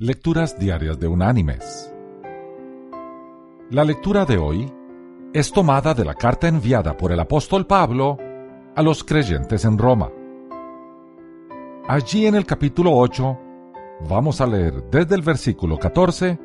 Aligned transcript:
Lecturas 0.00 0.56
Diarias 0.56 1.00
de 1.00 1.08
Unánimes. 1.08 1.92
La 3.68 3.82
lectura 3.82 4.24
de 4.24 4.38
hoy 4.38 4.72
es 5.32 5.50
tomada 5.50 5.92
de 5.92 6.04
la 6.04 6.14
carta 6.14 6.46
enviada 6.46 6.96
por 6.96 7.10
el 7.10 7.18
apóstol 7.18 7.66
Pablo 7.66 8.16
a 8.76 8.82
los 8.84 9.02
creyentes 9.02 9.64
en 9.64 9.76
Roma. 9.76 10.08
Allí 11.88 12.26
en 12.26 12.36
el 12.36 12.46
capítulo 12.46 12.92
8 12.96 13.38
vamos 14.08 14.40
a 14.40 14.46
leer 14.46 14.84
desde 14.88 15.16
el 15.16 15.22
versículo 15.22 15.76
14 15.76 16.38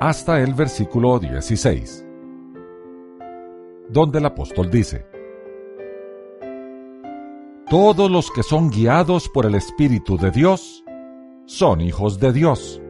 hasta 0.00 0.40
el 0.40 0.54
versículo 0.54 1.20
16, 1.20 2.04
donde 3.90 4.18
el 4.18 4.26
apóstol 4.26 4.72
dice, 4.72 5.06
Todos 7.70 8.10
los 8.10 8.28
que 8.32 8.42
son 8.42 8.70
guiados 8.70 9.28
por 9.28 9.46
el 9.46 9.54
Espíritu 9.54 10.18
de 10.18 10.32
Dios 10.32 10.82
son 11.46 11.80
hijos 11.80 12.18
de 12.18 12.32
Dios 12.32 12.82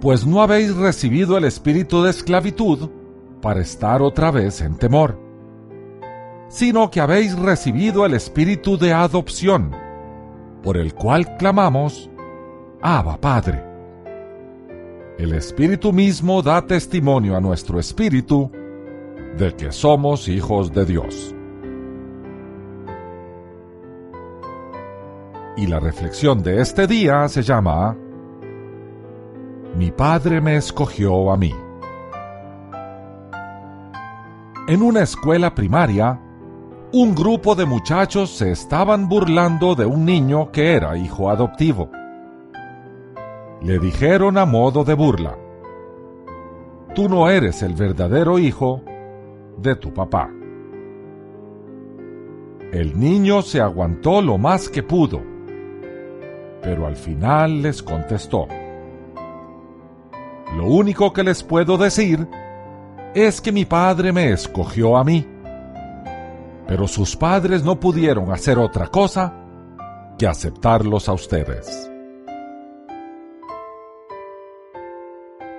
pues 0.00 0.26
no 0.26 0.42
habéis 0.42 0.74
recibido 0.76 1.36
el 1.36 1.44
espíritu 1.44 2.02
de 2.02 2.10
esclavitud 2.10 2.90
para 3.42 3.60
estar 3.60 4.02
otra 4.02 4.30
vez 4.30 4.60
en 4.60 4.76
temor, 4.76 5.18
sino 6.48 6.90
que 6.90 7.00
habéis 7.00 7.36
recibido 7.38 8.06
el 8.06 8.14
espíritu 8.14 8.78
de 8.78 8.92
adopción, 8.92 9.72
por 10.62 10.76
el 10.76 10.94
cual 10.94 11.36
clamamos, 11.36 12.08
Abba 12.80 13.20
Padre. 13.20 13.64
El 15.18 15.34
espíritu 15.34 15.92
mismo 15.92 16.42
da 16.42 16.64
testimonio 16.64 17.36
a 17.36 17.40
nuestro 17.40 17.80
espíritu 17.80 18.52
de 19.36 19.54
que 19.54 19.72
somos 19.72 20.28
hijos 20.28 20.72
de 20.72 20.84
Dios. 20.84 21.34
Y 25.56 25.66
la 25.66 25.80
reflexión 25.80 26.40
de 26.44 26.60
este 26.60 26.86
día 26.86 27.28
se 27.28 27.42
llama 27.42 27.96
mi 29.78 29.92
padre 29.92 30.40
me 30.40 30.56
escogió 30.56 31.30
a 31.30 31.36
mí. 31.36 31.54
En 34.66 34.82
una 34.82 35.02
escuela 35.02 35.54
primaria, 35.54 36.20
un 36.92 37.14
grupo 37.14 37.54
de 37.54 37.64
muchachos 37.64 38.30
se 38.30 38.50
estaban 38.50 39.08
burlando 39.08 39.76
de 39.76 39.86
un 39.86 40.04
niño 40.04 40.50
que 40.50 40.72
era 40.72 40.96
hijo 40.96 41.30
adoptivo. 41.30 41.90
Le 43.62 43.78
dijeron 43.78 44.36
a 44.36 44.46
modo 44.46 44.82
de 44.82 44.94
burla, 44.94 45.38
Tú 46.96 47.08
no 47.08 47.30
eres 47.30 47.62
el 47.62 47.74
verdadero 47.74 48.40
hijo 48.40 48.82
de 49.58 49.76
tu 49.76 49.94
papá. 49.94 50.28
El 52.72 52.98
niño 52.98 53.42
se 53.42 53.60
aguantó 53.60 54.22
lo 54.22 54.38
más 54.38 54.68
que 54.68 54.82
pudo, 54.82 55.22
pero 56.62 56.84
al 56.88 56.96
final 56.96 57.62
les 57.62 57.80
contestó, 57.80 58.48
lo 60.58 60.64
único 60.64 61.12
que 61.12 61.22
les 61.22 61.44
puedo 61.44 61.78
decir 61.78 62.26
es 63.14 63.40
que 63.40 63.52
mi 63.52 63.64
padre 63.64 64.12
me 64.12 64.32
escogió 64.32 64.96
a 64.96 65.04
mí. 65.04 65.24
Pero 66.66 66.88
sus 66.88 67.14
padres 67.14 67.62
no 67.62 67.78
pudieron 67.78 68.32
hacer 68.32 68.58
otra 68.58 68.88
cosa 68.88 69.32
que 70.18 70.26
aceptarlos 70.26 71.08
a 71.08 71.12
ustedes. 71.12 71.88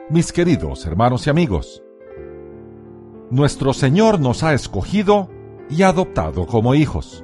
Mis 0.09 0.33
queridos 0.33 0.86
hermanos 0.86 1.25
y 1.27 1.30
amigos, 1.30 1.81
nuestro 3.30 3.72
Señor 3.72 4.20
nos 4.20 4.44
ha 4.44 4.53
escogido 4.53 5.30
y 5.70 5.83
adoptado 5.83 6.45
como 6.45 6.75
hijos. 6.75 7.23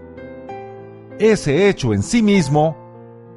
Ese 1.19 1.67
hecho 1.67 1.93
en 1.93 2.03
sí 2.03 2.23
mismo 2.23 2.77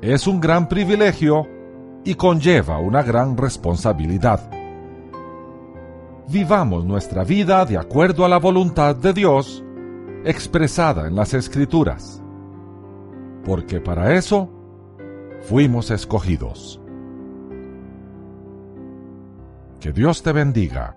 es 0.00 0.28
un 0.28 0.39
gran 0.39 0.69
privilegio 0.69 1.58
y 2.05 2.15
conlleva 2.15 2.79
una 2.79 3.03
gran 3.03 3.37
responsabilidad. 3.37 4.51
Vivamos 6.29 6.85
nuestra 6.85 7.25
vida 7.25 7.65
de 7.65 7.79
acuerdo 7.79 8.25
a 8.25 8.29
la 8.29 8.39
voluntad 8.39 8.95
de 8.95 9.13
Dios 9.13 9.65
expresada 10.25 11.06
en 11.06 11.17
las 11.17 11.33
Escrituras, 11.33 12.22
porque 13.45 13.81
para 13.81 14.15
eso 14.15 14.50
fuimos 15.41 15.91
escogidos. 15.91 16.81
Que 19.81 19.93
Dios 19.93 20.22
te 20.22 20.33
bendiga. 20.33 20.97